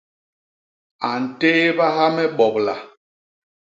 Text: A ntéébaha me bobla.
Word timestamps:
A 1.09 1.11
ntéébaha 1.23 2.05
me 2.15 2.25
bobla. 2.37 2.75